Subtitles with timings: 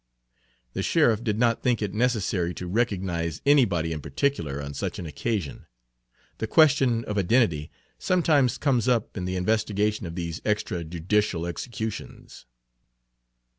[0.73, 5.05] The sheriff did not think it necessary to recognize anybody in particular on such an
[5.05, 5.67] occasion;
[6.39, 12.47] the question of identity sometimes comes up in the investigation of these extra judicial executions.